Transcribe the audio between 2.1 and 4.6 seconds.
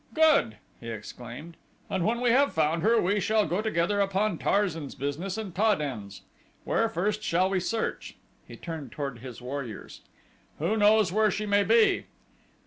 we have found her we shall go together upon